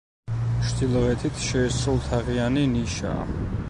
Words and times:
ჩრდილოეთით 0.69 1.39
შეისრულთაღიანი 1.51 2.69
ნიშაა. 2.77 3.27